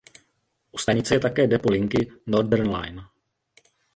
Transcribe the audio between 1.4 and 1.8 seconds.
depo